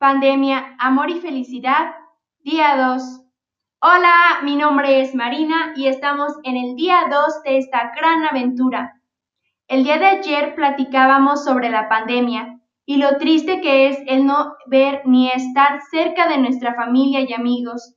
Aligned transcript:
Pandemia, 0.00 0.76
Amor 0.78 1.10
y 1.10 1.20
Felicidad, 1.20 1.94
día 2.38 2.74
2. 2.74 3.20
Hola, 3.82 4.40
mi 4.44 4.56
nombre 4.56 5.02
es 5.02 5.14
Marina 5.14 5.74
y 5.76 5.88
estamos 5.88 6.32
en 6.42 6.56
el 6.56 6.74
día 6.74 7.02
2 7.10 7.42
de 7.42 7.58
esta 7.58 7.92
gran 7.94 8.24
aventura. 8.24 8.94
El 9.68 9.84
día 9.84 9.98
de 9.98 10.06
ayer 10.06 10.54
platicábamos 10.54 11.44
sobre 11.44 11.68
la 11.68 11.90
pandemia 11.90 12.58
y 12.86 12.96
lo 12.96 13.18
triste 13.18 13.60
que 13.60 13.88
es 13.88 13.98
el 14.06 14.24
no 14.24 14.54
ver 14.64 15.02
ni 15.04 15.30
estar 15.30 15.82
cerca 15.90 16.28
de 16.28 16.38
nuestra 16.38 16.74
familia 16.76 17.20
y 17.20 17.34
amigos. 17.34 17.94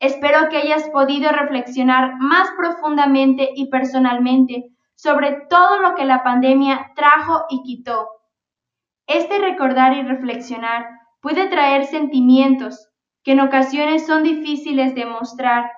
Espero 0.00 0.50
que 0.50 0.58
hayas 0.58 0.90
podido 0.90 1.32
reflexionar 1.32 2.12
más 2.18 2.50
profundamente 2.58 3.52
y 3.56 3.70
personalmente 3.70 4.66
sobre 4.96 5.46
todo 5.48 5.80
lo 5.80 5.94
que 5.94 6.04
la 6.04 6.22
pandemia 6.22 6.92
trajo 6.94 7.46
y 7.48 7.62
quitó. 7.62 8.06
Este 9.06 9.38
recordar 9.38 9.96
y 9.96 10.02
reflexionar 10.02 11.01
puede 11.22 11.48
traer 11.48 11.86
sentimientos 11.86 12.88
que 13.22 13.32
en 13.32 13.40
ocasiones 13.40 14.06
son 14.06 14.24
difíciles 14.24 14.94
de 14.94 15.06
mostrar, 15.06 15.70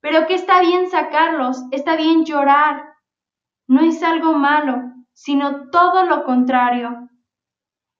pero 0.00 0.26
que 0.26 0.34
está 0.34 0.60
bien 0.60 0.88
sacarlos, 0.88 1.64
está 1.72 1.96
bien 1.96 2.24
llorar. 2.24 2.94
No 3.66 3.80
es 3.80 4.02
algo 4.02 4.32
malo, 4.34 4.80
sino 5.12 5.68
todo 5.70 6.04
lo 6.04 6.24
contrario. 6.24 7.10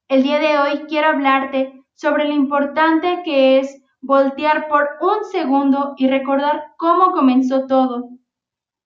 El 0.08 0.22
día 0.22 0.38
de 0.38 0.56
hoy 0.58 0.86
quiero 0.88 1.08
hablarte 1.08 1.82
sobre 1.94 2.26
lo 2.26 2.32
importante 2.32 3.22
que 3.24 3.58
es 3.58 3.82
voltear 4.00 4.68
por 4.68 4.88
un 5.00 5.24
segundo 5.24 5.94
y 5.96 6.08
recordar 6.08 6.74
cómo 6.78 7.10
comenzó 7.10 7.66
todo. 7.66 8.08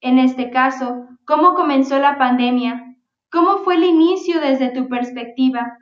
En 0.01 0.19
este 0.19 0.51
caso, 0.51 1.07
cómo 1.27 1.55
comenzó 1.55 1.99
la 1.99 2.17
pandemia, 2.17 2.97
cómo 3.31 3.59
fue 3.59 3.75
el 3.75 3.85
inicio 3.85 4.41
desde 4.41 4.71
tu 4.71 4.89
perspectiva. 4.89 5.77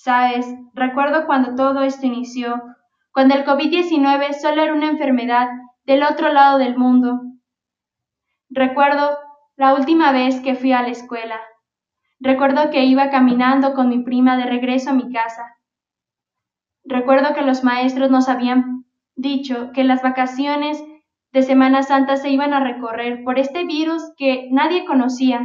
Sabes, 0.00 0.46
recuerdo 0.74 1.26
cuando 1.26 1.56
todo 1.56 1.82
esto 1.82 2.06
inició, 2.06 2.62
cuando 3.10 3.34
el 3.34 3.44
COVID-19 3.44 4.32
solo 4.34 4.62
era 4.62 4.72
una 4.72 4.90
enfermedad 4.90 5.48
del 5.86 6.04
otro 6.04 6.32
lado 6.32 6.58
del 6.58 6.78
mundo. 6.78 7.20
Recuerdo 8.48 9.18
la 9.56 9.74
última 9.74 10.12
vez 10.12 10.40
que 10.40 10.54
fui 10.54 10.70
a 10.70 10.82
la 10.82 10.90
escuela. 10.90 11.40
Recuerdo 12.20 12.70
que 12.70 12.84
iba 12.84 13.10
caminando 13.10 13.74
con 13.74 13.88
mi 13.88 14.04
prima 14.04 14.36
de 14.36 14.44
regreso 14.44 14.90
a 14.90 14.94
mi 14.94 15.12
casa. 15.12 15.56
Recuerdo 16.84 17.34
que 17.34 17.42
los 17.42 17.64
maestros 17.64 18.08
nos 18.08 18.28
habían 18.28 18.84
dicho 19.16 19.72
que 19.72 19.82
las 19.82 20.00
vacaciones 20.00 20.80
de 21.32 21.42
Semana 21.42 21.82
Santa 21.82 22.16
se 22.18 22.30
iban 22.30 22.54
a 22.54 22.60
recorrer 22.60 23.24
por 23.24 23.40
este 23.40 23.64
virus 23.64 24.12
que 24.16 24.46
nadie 24.52 24.84
conocía. 24.84 25.44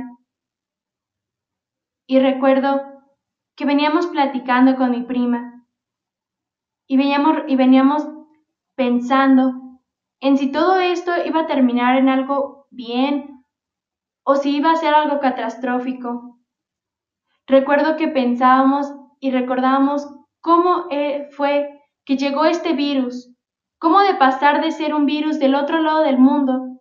Y 2.05 2.19
recuerdo 2.19 2.92
que 3.55 3.65
veníamos 3.65 4.07
platicando 4.07 4.75
con 4.75 4.91
mi 4.91 5.03
prima 5.03 5.65
y 6.87 6.97
veníamos, 6.97 7.37
y 7.47 7.55
veníamos 7.55 8.07
pensando 8.75 9.53
en 10.19 10.37
si 10.37 10.51
todo 10.51 10.79
esto 10.79 11.11
iba 11.25 11.41
a 11.41 11.47
terminar 11.47 11.97
en 11.97 12.09
algo 12.09 12.67
bien 12.71 13.43
o 14.23 14.35
si 14.35 14.55
iba 14.55 14.71
a 14.71 14.75
ser 14.75 14.93
algo 14.93 15.19
catastrófico. 15.19 16.39
Recuerdo 17.45 17.97
que 17.97 18.07
pensábamos 18.07 18.93
y 19.19 19.31
recordábamos 19.31 20.07
cómo 20.39 20.87
eh, 20.89 21.29
fue 21.31 21.81
que 22.05 22.17
llegó 22.17 22.45
este 22.45 22.73
virus, 22.73 23.33
cómo 23.79 23.99
de 23.99 24.15
pasar 24.15 24.61
de 24.61 24.71
ser 24.71 24.93
un 24.93 25.05
virus 25.05 25.39
del 25.39 25.55
otro 25.55 25.81
lado 25.81 26.03
del 26.03 26.17
mundo, 26.17 26.79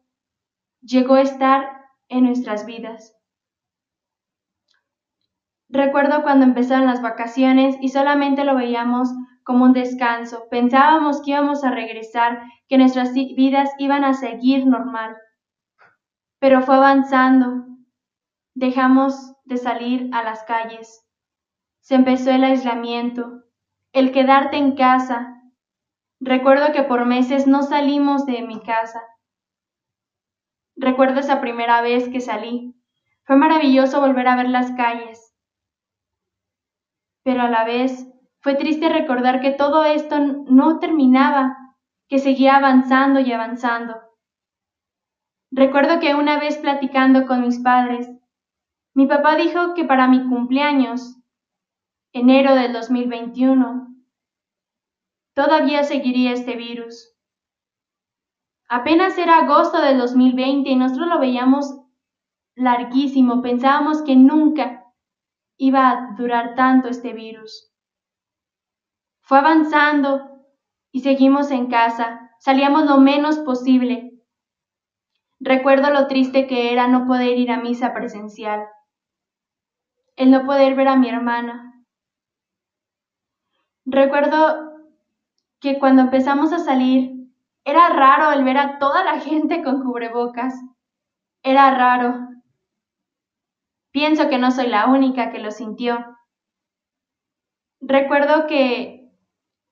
llegó 0.81 1.15
a 1.15 1.23
estar 1.23 1.83
en 2.09 2.25
nuestras 2.25 2.67
vidas. 2.67 3.17
Recuerdo 5.73 6.23
cuando 6.23 6.45
empezaron 6.45 6.85
las 6.85 7.01
vacaciones 7.01 7.77
y 7.81 7.89
solamente 7.89 8.45
lo 8.45 8.55
veíamos 8.55 9.09
como 9.43 9.65
un 9.65 9.73
descanso. 9.73 10.47
Pensábamos 10.51 11.23
que 11.23 11.31
íbamos 11.31 11.65
a 11.65 11.71
regresar, 11.71 12.43
que 12.69 12.77
nuestras 12.77 13.15
vidas 13.15 13.71
iban 13.79 14.05
a 14.05 14.13
seguir 14.13 14.67
normal. 14.67 15.17
Pero 16.39 16.61
fue 16.61 16.75
avanzando. 16.75 17.65
Dejamos 18.53 19.35
de 19.45 19.57
salir 19.57 20.11
a 20.13 20.23
las 20.23 20.45
calles. 20.45 21.09
Se 21.81 21.95
empezó 21.95 22.31
el 22.33 22.45
aislamiento, 22.45 23.45
el 23.95 24.13
quedarte 24.13 24.59
en 24.59 24.77
casa. 24.77 25.41
Recuerdo 26.21 26.73
que 26.73 26.83
por 26.83 27.07
meses 27.07 27.47
no 27.47 27.63
salimos 27.63 28.27
de 28.27 28.43
mi 28.43 28.61
casa. 28.61 29.01
Recuerdo 30.77 31.21
esa 31.21 31.41
primera 31.41 31.81
vez 31.81 32.11
que 32.11 32.21
salí. 32.21 32.75
Fue 33.25 33.37
maravilloso 33.37 34.03
volver 34.03 34.29
a 34.29 34.37
ver 34.37 34.51
las 34.51 34.73
calles 34.73 35.22
pero 37.25 37.43
a 37.43 37.49
la 37.49 37.65
vez 37.65 38.07
fue 38.41 38.55
triste 38.57 38.89
recordar 38.89 39.41
que 39.41 39.53
todo 39.53 39.85
esto 39.85 40.19
no 40.19 40.79
terminaba, 40.79 41.57
que 42.09 42.19
seguía 42.19 42.57
avanzando 42.57 43.21
y 43.21 43.33
avanzando. 43.33 43.95
Recuerdo 45.51 46.01
que 46.01 46.15
una 46.15 46.39
vez 46.39 46.59
platicando 46.59 47.27
con 47.27 47.43
mis 47.43 47.61
padres, 47.61 48.11
mi 48.95 49.07
papá 49.07 49.37
dijo 49.37 49.75
que 49.75 49.85
para 49.85 50.09
mi 50.09 50.27
cumpleaños, 50.29 51.17
enero 52.13 52.55
del 52.55 52.73
2021, 52.73 53.87
todavía 55.35 55.85
seguiría 55.85 56.33
este 56.33 56.57
virus. 56.57 57.15
Apenas 58.69 59.17
era 59.19 59.39
agosto 59.39 59.81
del 59.81 59.99
2020 59.99 60.71
y 60.71 60.77
nosotros 60.77 61.09
lo 61.09 61.19
veíamos 61.19 61.79
larguísimo, 62.55 63.43
pensábamos 63.43 64.03
que 64.03 64.17
nunca 64.17 64.82
iba 65.63 65.91
a 65.91 66.15
durar 66.17 66.57
tanto 66.57 66.89
este 66.89 67.13
virus. 67.13 67.73
Fue 69.21 69.39
avanzando 69.39 70.45
y 70.91 71.03
seguimos 71.03 71.53
en 71.53 71.69
casa, 71.69 72.33
salíamos 72.41 72.85
lo 72.85 72.99
menos 72.99 73.39
posible. 73.39 74.11
Recuerdo 75.39 75.91
lo 75.91 76.09
triste 76.09 76.49
que 76.49 76.73
era 76.73 76.89
no 76.89 77.07
poder 77.07 77.39
ir 77.39 77.53
a 77.53 77.61
misa 77.61 77.95
presencial, 77.95 78.67
el 80.17 80.33
no 80.33 80.45
poder 80.45 80.75
ver 80.75 80.89
a 80.89 80.97
mi 80.97 81.09
hermana. 81.09 81.85
Recuerdo 83.85 84.73
que 85.61 85.79
cuando 85.79 86.03
empezamos 86.03 86.53
a 86.53 86.59
salir, 86.59 87.29
era 87.65 87.89
raro 87.91 88.33
el 88.33 88.43
ver 88.43 88.59
a 88.59 88.79
toda 88.81 89.05
la 89.05 89.21
gente 89.29 89.63
con 89.63 89.85
cubrebocas. 89.85 90.55
Era 91.45 91.71
raro. 91.73 92.32
Pienso 93.93 94.29
que 94.29 94.39
no 94.39 94.51
soy 94.51 94.69
la 94.69 94.87
única 94.87 95.31
que 95.31 95.39
lo 95.39 95.51
sintió. 95.51 95.99
Recuerdo 97.81 98.47
que, 98.47 99.11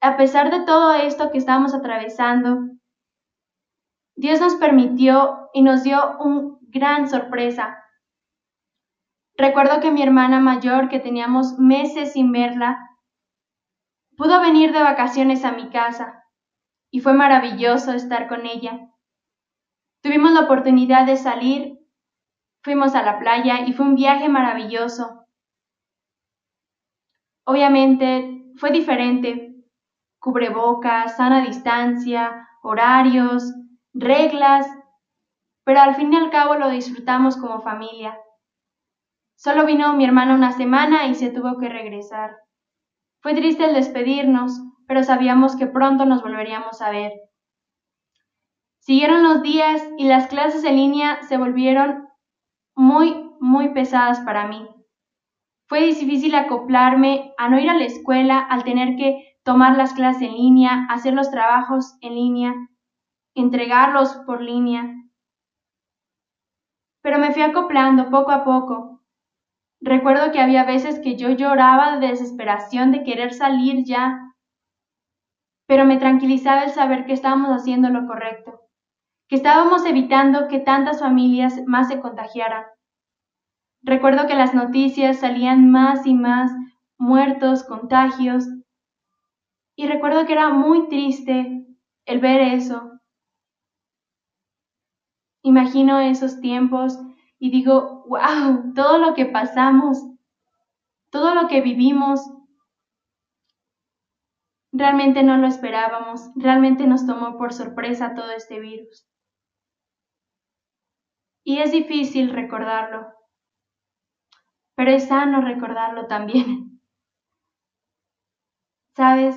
a 0.01 0.17
pesar 0.17 0.51
de 0.51 0.65
todo 0.65 0.95
esto 0.95 1.31
que 1.31 1.39
estábamos 1.39 1.75
atravesando, 1.75 2.59
Dios 4.17 4.41
nos 4.41 4.57
permitió 4.57 5.49
y 5.55 5.63
nos 5.63 5.83
dio 5.83 6.19
una 6.19 6.59
gran 6.69 7.09
sorpresa. 7.09 7.83
Recuerdo 9.37 9.81
que 9.81 9.91
mi 9.91 10.03
hermana 10.03 10.39
mayor, 10.39 10.91
que 10.91 11.01
teníamos 11.01 11.59
meses 11.59 12.13
sin 12.13 12.31
verla, 12.31 12.79
pudo 14.17 14.41
venir 14.43 14.73
de 14.73 14.83
vacaciones 14.83 15.47
a 15.47 15.53
mi 15.53 15.71
casa 15.71 16.25
y 16.91 17.01
fue 17.01 17.15
maravilloso 17.15 17.93
estar 17.93 18.29
con 18.29 18.45
ella. 18.45 18.91
Tuvimos 20.03 20.33
la 20.33 20.41
oportunidad 20.41 21.07
de 21.07 21.17
salir 21.17 21.80
Fuimos 22.63 22.95
a 22.95 23.03
la 23.03 23.19
playa 23.19 23.61
y 23.67 23.73
fue 23.73 23.87
un 23.87 23.95
viaje 23.95 24.29
maravilloso. 24.29 25.25
Obviamente 27.45 28.45
fue 28.57 28.71
diferente. 28.71 29.55
Cubrebocas, 30.19 31.17
sana 31.17 31.43
distancia, 31.43 32.47
horarios, 32.63 33.55
reglas, 33.95 34.67
pero 35.65 35.81
al 35.81 35.95
fin 35.95 36.13
y 36.13 36.17
al 36.17 36.31
cabo 36.31 36.57
lo 36.57 36.69
disfrutamos 36.69 37.39
como 37.39 37.61
familia. 37.61 38.19
Solo 39.37 39.65
vino 39.65 39.95
mi 39.95 40.05
hermana 40.05 40.35
una 40.35 40.53
semana 40.53 41.07
y 41.07 41.15
se 41.15 41.31
tuvo 41.31 41.57
que 41.59 41.71
regresar. 41.71 42.37
Fue 43.23 43.35
triste 43.35 43.65
el 43.65 43.73
despedirnos, 43.73 44.61
pero 44.87 45.03
sabíamos 45.03 45.57
que 45.57 45.67
pronto 45.67 46.05
nos 46.05 46.23
volveríamos 46.23 46.83
a 46.83 46.91
ver. 46.91 47.13
Siguieron 48.81 49.23
los 49.23 49.41
días 49.41 49.83
y 49.97 50.05
las 50.05 50.27
clases 50.27 50.65
en 50.65 50.77
línea 50.77 51.23
se 51.23 51.39
volvieron 51.39 52.10
muy, 52.81 53.31
muy 53.41 53.75
pesadas 53.75 54.21
para 54.21 54.47
mí. 54.47 54.67
Fue 55.69 55.83
difícil 55.83 56.35
acoplarme 56.35 57.35
a 57.37 57.51
no 57.51 57.61
ir 57.61 57.69
a 57.69 57.75
la 57.75 57.85
escuela, 57.85 58.39
al 58.39 58.65
tener 58.65 58.97
que 58.97 59.37
tomar 59.45 59.77
las 59.77 59.93
clases 59.93 60.23
en 60.23 60.35
línea, 60.35 60.87
hacer 60.89 61.13
los 61.13 61.31
trabajos 61.31 61.99
en 62.01 62.15
línea, 62.15 62.55
entregarlos 63.35 64.17
por 64.25 64.41
línea. 64.41 64.95
Pero 67.03 67.19
me 67.19 67.33
fui 67.33 67.43
acoplando 67.43 68.09
poco 68.09 68.31
a 68.31 68.45
poco. 68.45 69.03
Recuerdo 69.83 70.33
que 70.33 70.41
había 70.41 70.65
veces 70.65 71.01
que 71.01 71.17
yo 71.17 71.29
lloraba 71.29 71.99
de 71.99 72.09
desesperación 72.09 72.93
de 72.93 73.05
querer 73.05 73.35
salir 73.35 73.85
ya, 73.85 74.35
pero 75.67 75.85
me 75.85 75.99
tranquilizaba 75.99 76.65
el 76.65 76.71
saber 76.71 77.05
que 77.05 77.13
estábamos 77.13 77.51
haciendo 77.51 77.91
lo 77.91 78.07
correcto 78.07 78.60
que 79.31 79.37
estábamos 79.37 79.87
evitando 79.87 80.49
que 80.49 80.59
tantas 80.59 80.99
familias 80.99 81.63
más 81.65 81.87
se 81.87 82.01
contagiaran. 82.01 82.65
Recuerdo 83.81 84.27
que 84.27 84.35
las 84.35 84.55
noticias 84.55 85.21
salían 85.21 85.71
más 85.71 86.05
y 86.05 86.15
más 86.15 86.51
muertos, 86.99 87.63
contagios, 87.63 88.49
Y 89.77 89.87
recuerdo 89.87 90.27
que 90.27 90.33
era 90.33 90.51
muy 90.51 90.89
triste 90.89 91.65
el 92.05 92.19
ver 92.19 92.41
eso. 92.41 93.01
Imagino 95.43 96.01
esos 96.01 96.41
tiempos 96.41 96.99
y 97.39 97.51
digo, 97.51 98.05
wow, 98.09 98.75
todo 98.75 98.99
lo 98.99 99.15
que 99.15 99.27
pasamos, 99.27 99.97
todo 101.09 101.35
lo 101.35 101.49
que 101.49 101.63
vivimos, 101.63 102.21
realmente 104.73 105.23
no 105.23 105.39
lo 105.39 105.47
esperábamos, 105.47 106.31
realmente 106.35 106.87
nos 106.87 107.07
tomó 107.07 107.39
por 107.39 107.55
sorpresa 107.55 108.13
todo 108.15 108.33
este 108.33 108.61
virus. 108.61 109.10
Y 111.51 111.59
es 111.59 111.73
difícil 111.73 112.33
recordarlo, 112.33 113.09
pero 114.77 114.93
es 114.93 115.09
sano 115.09 115.41
recordarlo 115.41 116.07
también. 116.07 116.81
¿Sabes? 118.97 119.37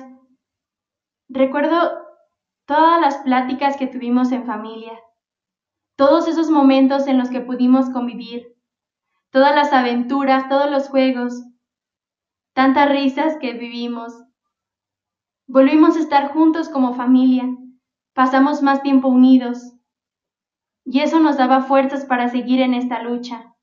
Recuerdo 1.28 2.06
todas 2.66 3.00
las 3.00 3.16
pláticas 3.24 3.76
que 3.76 3.88
tuvimos 3.88 4.30
en 4.30 4.46
familia, 4.46 4.96
todos 5.96 6.28
esos 6.28 6.50
momentos 6.50 7.08
en 7.08 7.18
los 7.18 7.30
que 7.30 7.40
pudimos 7.40 7.90
convivir, 7.90 8.46
todas 9.30 9.52
las 9.56 9.72
aventuras, 9.72 10.48
todos 10.48 10.70
los 10.70 10.88
juegos, 10.90 11.42
tantas 12.52 12.90
risas 12.90 13.38
que 13.40 13.54
vivimos. 13.54 14.22
Volvimos 15.48 15.96
a 15.96 15.98
estar 16.00 16.32
juntos 16.32 16.68
como 16.68 16.94
familia, 16.94 17.44
pasamos 18.12 18.62
más 18.62 18.84
tiempo 18.84 19.08
unidos, 19.08 19.73
y 20.84 21.00
eso 21.00 21.18
nos 21.18 21.36
daba 21.36 21.62
fuerzas 21.62 22.04
para 22.04 22.28
seguir 22.28 22.60
en 22.60 22.74
esta 22.74 23.02
lucha. 23.02 23.54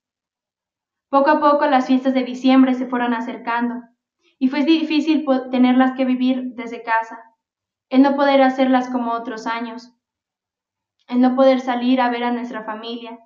Poco 1.10 1.30
a 1.30 1.40
poco 1.40 1.66
las 1.68 1.88
fiestas 1.88 2.14
de 2.14 2.24
diciembre 2.24 2.74
se 2.74 2.88
fueron 2.88 3.14
acercando, 3.14 3.76
y 4.40 4.48
fue 4.48 4.64
difícil 4.64 5.26
tenerlas 5.52 5.92
que 5.96 6.06
vivir 6.06 6.56
desde 6.56 6.84
casa, 6.84 7.20
el 7.90 8.02
no 8.02 8.16
poder 8.16 8.42
hacerlas 8.42 8.90
como 8.90 9.12
otros 9.12 9.46
años, 9.46 9.94
el 11.08 11.22
no 11.22 11.36
poder 11.36 11.60
salir 11.60 12.02
a 12.02 12.10
ver 12.10 12.24
a 12.24 12.32
nuestra 12.32 12.64
familia, 12.64 13.20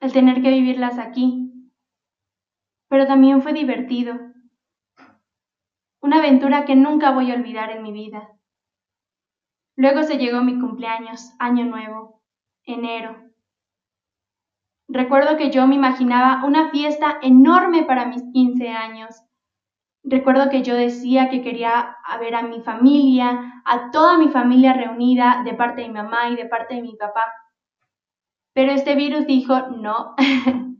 el 0.00 0.12
tener 0.12 0.42
que 0.42 0.50
vivirlas 0.50 0.98
aquí. 0.98 1.50
Pero 2.88 3.06
también 3.06 3.42
fue 3.42 3.52
divertido, 3.52 4.14
una 6.00 6.18
aventura 6.18 6.66
que 6.66 6.76
nunca 6.76 7.12
voy 7.12 7.32
a 7.32 7.34
olvidar 7.34 7.70
en 7.70 7.82
mi 7.82 7.90
vida. 7.90 8.28
Luego 9.76 10.04
se 10.04 10.18
llegó 10.18 10.42
mi 10.42 10.58
cumpleaños, 10.60 11.32
año 11.38 11.64
nuevo, 11.64 12.22
enero. 12.64 13.16
Recuerdo 14.88 15.36
que 15.36 15.50
yo 15.50 15.66
me 15.66 15.74
imaginaba 15.74 16.44
una 16.44 16.70
fiesta 16.70 17.18
enorme 17.22 17.84
para 17.84 18.06
mis 18.06 18.22
15 18.32 18.68
años. 18.68 19.22
Recuerdo 20.04 20.50
que 20.50 20.62
yo 20.62 20.74
decía 20.74 21.30
que 21.30 21.42
quería 21.42 21.96
ver 22.20 22.34
a 22.34 22.42
mi 22.42 22.60
familia, 22.60 23.62
a 23.64 23.90
toda 23.90 24.18
mi 24.18 24.28
familia 24.28 24.74
reunida 24.74 25.42
de 25.44 25.54
parte 25.54 25.80
de 25.80 25.88
mi 25.88 25.94
mamá 25.94 26.28
y 26.28 26.36
de 26.36 26.46
parte 26.46 26.74
de 26.74 26.82
mi 26.82 26.94
papá. 26.94 27.24
Pero 28.52 28.72
este 28.72 28.94
virus 28.94 29.26
dijo 29.26 29.58
no. 29.70 30.14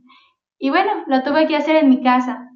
y 0.59 0.69
bueno, 0.69 1.03
lo 1.07 1.23
tuve 1.23 1.47
que 1.47 1.57
hacer 1.57 1.75
en 1.75 1.89
mi 1.89 2.01
casa. 2.01 2.51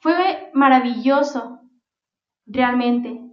Fue 0.00 0.50
maravilloso, 0.52 1.60
realmente. 2.46 3.29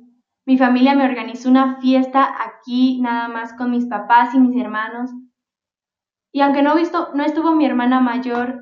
Mi 0.48 0.58
familia 0.58 0.96
me 0.96 1.04
organizó 1.04 1.50
una 1.50 1.78
fiesta 1.82 2.34
aquí 2.42 3.02
nada 3.02 3.28
más 3.28 3.54
con 3.56 3.70
mis 3.70 3.86
papás 3.86 4.34
y 4.34 4.40
mis 4.40 4.56
hermanos. 4.56 5.12
Y 6.32 6.40
aunque 6.40 6.62
no, 6.62 6.74
visto, 6.74 7.10
no 7.14 7.26
estuvo 7.26 7.54
mi 7.54 7.66
hermana 7.66 8.00
mayor, 8.00 8.62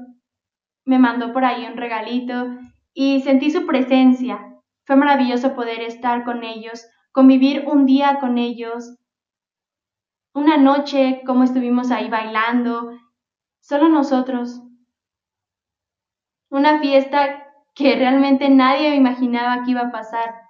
me 0.84 0.98
mandó 0.98 1.32
por 1.32 1.46
ahí 1.46 1.64
un 1.64 1.78
regalito 1.78 2.48
y 2.92 3.22
sentí 3.22 3.52
su 3.52 3.68
presencia. 3.68 4.40
Fue 4.88 4.96
maravilloso 4.96 5.54
poder 5.54 5.82
estar 5.82 6.26
con 6.26 6.44
ellos, 6.44 6.88
convivir 7.12 7.66
un 7.68 7.86
día 7.86 8.18
con 8.20 8.40
ellos, 8.40 8.98
una 10.34 10.58
noche 10.58 11.22
como 11.24 11.44
estuvimos 11.44 11.92
ahí 11.92 12.10
bailando, 12.10 12.98
solo 13.62 13.90
nosotros. 13.90 14.60
Una 16.50 16.80
fiesta 16.80 17.46
que 17.76 17.96
realmente 17.96 18.50
nadie 18.50 18.96
imaginaba 18.96 19.64
que 19.64 19.72
iba 19.72 19.82
a 19.82 19.92
pasar. 19.92 20.45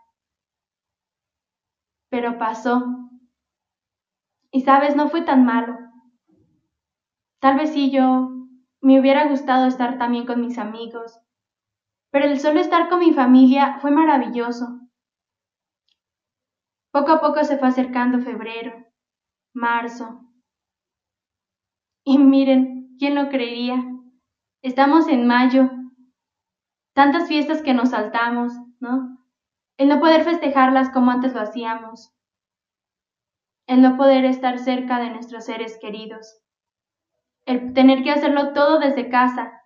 Pero 2.15 2.37
pasó. 2.37 2.81
Y 4.49 4.61
sabes, 4.61 4.95
no 4.95 5.09
fue 5.09 5.23
tan 5.23 5.43
malo. 5.43 5.77
Tal 7.41 7.57
vez 7.57 7.73
sí 7.73 7.91
yo 7.91 8.29
me 8.79 9.01
hubiera 9.01 9.27
gustado 9.27 9.67
estar 9.67 9.97
también 9.97 10.25
con 10.25 10.39
mis 10.39 10.57
amigos, 10.57 11.19
pero 12.11 12.23
el 12.23 12.39
solo 12.39 12.61
estar 12.61 12.87
con 12.87 12.99
mi 12.99 13.11
familia 13.11 13.79
fue 13.81 13.91
maravilloso. 13.91 14.79
Poco 16.91 17.11
a 17.11 17.19
poco 17.19 17.43
se 17.43 17.57
fue 17.57 17.67
acercando 17.67 18.21
febrero, 18.21 18.85
marzo. 19.53 20.21
Y 22.05 22.17
miren, 22.17 22.95
¿quién 22.97 23.15
lo 23.15 23.27
creería? 23.27 23.83
Estamos 24.61 25.09
en 25.09 25.27
mayo 25.27 25.69
tantas 26.93 27.27
fiestas 27.27 27.61
que 27.61 27.73
nos 27.73 27.89
saltamos, 27.89 28.53
¿no? 28.79 29.14
El 29.77 29.89
no 29.89 29.99
poder 29.99 30.23
festejarlas 30.23 30.89
como 30.89 31.11
antes 31.11 31.33
lo 31.33 31.41
hacíamos. 31.41 32.13
El 33.67 33.81
no 33.81 33.97
poder 33.97 34.25
estar 34.25 34.59
cerca 34.59 34.99
de 34.99 35.09
nuestros 35.09 35.45
seres 35.45 35.77
queridos. 35.81 36.41
El 37.45 37.73
tener 37.73 38.03
que 38.03 38.11
hacerlo 38.11 38.53
todo 38.53 38.79
desde 38.79 39.09
casa. 39.09 39.61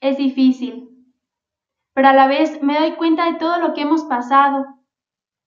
Es 0.00 0.16
difícil, 0.16 0.88
pero 1.94 2.08
a 2.08 2.12
la 2.14 2.26
vez 2.26 2.62
me 2.62 2.78
doy 2.78 2.96
cuenta 2.96 3.30
de 3.30 3.38
todo 3.38 3.58
lo 3.58 3.74
que 3.74 3.82
hemos 3.82 4.04
pasado, 4.04 4.64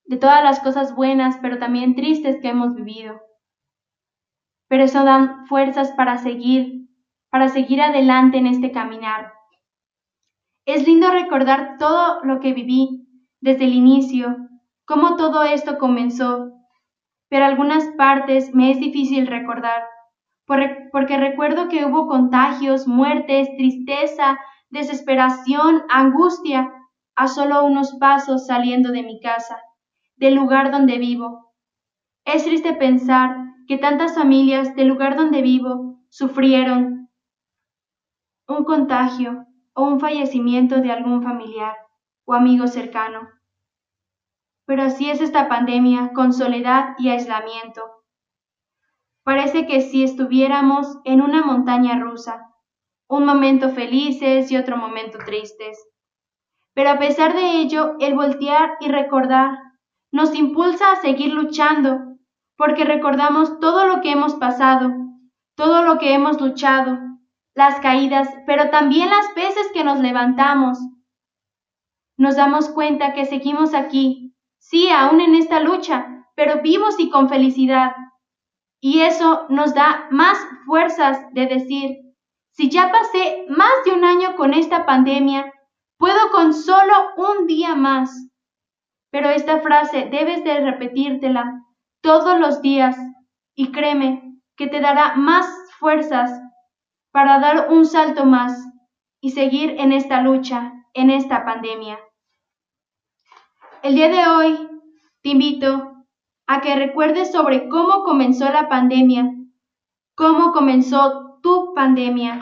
de 0.05 0.17
todas 0.17 0.43
las 0.43 0.59
cosas 0.59 0.95
buenas, 0.95 1.37
pero 1.41 1.57
también 1.57 1.95
tristes 1.95 2.39
que 2.39 2.49
hemos 2.49 2.75
vivido. 2.75 3.19
Pero 4.67 4.83
eso 4.83 5.03
dan 5.03 5.47
fuerzas 5.47 5.91
para 5.93 6.17
seguir 6.17 6.83
para 7.33 7.49
seguir 7.49 7.81
adelante 7.81 8.37
en 8.37 8.45
este 8.45 8.71
caminar. 8.71 9.33
Es 10.65 10.87
lindo 10.87 11.11
recordar 11.11 11.75
todo 11.77 12.23
lo 12.23 12.39
que 12.39 12.53
viví 12.53 13.05
desde 13.41 13.65
el 13.65 13.73
inicio, 13.73 14.37
cómo 14.85 15.17
todo 15.17 15.43
esto 15.43 15.77
comenzó, 15.77 16.53
pero 17.27 17.43
algunas 17.43 17.85
partes 17.97 18.55
me 18.55 18.71
es 18.71 18.79
difícil 18.79 19.27
recordar, 19.27 19.83
porque 20.45 21.17
recuerdo 21.17 21.67
que 21.67 21.83
hubo 21.85 22.07
contagios, 22.07 22.87
muertes, 22.87 23.49
tristeza, 23.57 24.39
desesperación, 24.69 25.83
angustia, 25.89 26.71
a 27.15 27.27
solo 27.27 27.65
unos 27.65 27.95
pasos 27.99 28.47
saliendo 28.47 28.91
de 28.93 29.03
mi 29.03 29.19
casa, 29.19 29.61
del 30.15 30.35
lugar 30.35 30.71
donde 30.71 30.97
vivo. 30.97 31.53
Es 32.23 32.45
triste 32.45 32.73
pensar 32.73 33.35
que 33.67 33.77
tantas 33.77 34.15
familias 34.15 34.75
del 34.75 34.87
lugar 34.87 35.17
donde 35.17 35.41
vivo 35.41 35.99
sufrieron, 36.09 37.09
un 38.47 38.63
contagio 38.63 39.45
o 39.73 39.83
un 39.83 39.99
fallecimiento 39.99 40.81
de 40.81 40.91
algún 40.91 41.23
familiar 41.23 41.75
o 42.25 42.33
amigo 42.33 42.67
cercano. 42.67 43.29
Pero 44.65 44.83
así 44.83 45.09
es 45.09 45.21
esta 45.21 45.49
pandemia 45.49 46.11
con 46.13 46.33
soledad 46.33 46.95
y 46.97 47.09
aislamiento. 47.09 47.81
Parece 49.23 49.65
que 49.67 49.81
si 49.81 50.03
estuviéramos 50.03 50.99
en 51.05 51.21
una 51.21 51.43
montaña 51.43 51.99
rusa, 51.99 52.49
un 53.07 53.25
momento 53.25 53.69
felices 53.69 54.51
y 54.51 54.57
otro 54.57 54.77
momento 54.77 55.17
tristes. 55.25 55.77
Pero 56.73 56.91
a 56.91 56.99
pesar 56.99 57.33
de 57.33 57.61
ello, 57.61 57.95
el 57.99 58.15
voltear 58.15 58.77
y 58.79 58.89
recordar 58.89 59.57
nos 60.11 60.33
impulsa 60.35 60.91
a 60.91 61.01
seguir 61.01 61.33
luchando, 61.33 61.99
porque 62.57 62.85
recordamos 62.85 63.59
todo 63.59 63.85
lo 63.85 64.01
que 64.01 64.11
hemos 64.11 64.35
pasado, 64.35 64.91
todo 65.55 65.83
lo 65.83 65.97
que 65.97 66.13
hemos 66.13 66.39
luchado, 66.41 66.97
las 67.55 67.79
caídas, 67.79 68.29
pero 68.45 68.69
también 68.69 69.09
las 69.09 69.33
veces 69.35 69.71
que 69.73 69.83
nos 69.83 69.99
levantamos. 69.99 70.79
Nos 72.17 72.35
damos 72.35 72.69
cuenta 72.69 73.13
que 73.13 73.25
seguimos 73.25 73.73
aquí, 73.73 74.35
sí, 74.59 74.89
aún 74.89 75.21
en 75.21 75.35
esta 75.35 75.59
lucha, 75.59 76.27
pero 76.35 76.61
vivos 76.61 76.95
y 76.99 77.09
con 77.09 77.29
felicidad. 77.29 77.93
Y 78.81 79.01
eso 79.01 79.45
nos 79.49 79.73
da 79.73 80.07
más 80.11 80.37
fuerzas 80.65 81.17
de 81.33 81.47
decir, 81.47 81.97
si 82.51 82.69
ya 82.69 82.91
pasé 82.91 83.45
más 83.49 83.71
de 83.85 83.91
un 83.91 84.03
año 84.03 84.35
con 84.35 84.53
esta 84.53 84.85
pandemia, 84.85 85.51
puedo 85.97 86.31
con 86.31 86.53
solo 86.53 86.93
un 87.17 87.47
día 87.47 87.75
más. 87.75 88.29
Pero 89.11 89.29
esta 89.29 89.59
frase 89.61 90.09
debes 90.11 90.43
de 90.43 90.59
repetírtela 90.59 91.63
todos 92.01 92.39
los 92.39 92.61
días 92.61 92.97
y 93.55 93.71
créeme 93.71 94.39
que 94.57 94.67
te 94.67 94.81
dará 94.81 95.15
más 95.15 95.47
fuerzas 95.79 96.42
para 97.13 97.39
dar 97.39 97.67
un 97.69 97.85
salto 97.85 98.25
más 98.25 98.67
y 99.21 99.31
seguir 99.31 99.75
en 99.79 99.93
esta 99.93 100.21
lucha, 100.21 100.73
en 100.95 101.11
esta 101.11 101.45
pandemia. 101.45 101.99
El 103.83 103.93
día 103.95 104.09
de 104.09 104.27
hoy 104.27 104.69
te 105.21 105.29
invito 105.29 105.93
a 106.47 106.59
que 106.61 106.75
recuerdes 106.75 107.31
sobre 107.31 107.69
cómo 107.69 108.03
comenzó 108.03 108.49
la 108.49 108.67
pandemia, 108.67 109.31
cómo 110.15 110.51
comenzó 110.51 111.39
tu 111.43 111.73
pandemia. 111.75 112.39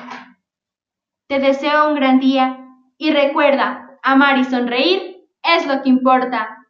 Te 1.27 1.39
deseo 1.39 1.89
un 1.89 1.95
gran 1.95 2.21
día 2.21 2.65
y 2.97 3.11
recuerda, 3.11 3.99
amar 4.01 4.39
y 4.39 4.45
sonreír 4.45 5.27
es 5.43 5.67
lo 5.67 5.81
que 5.81 5.89
importa. 5.89 6.60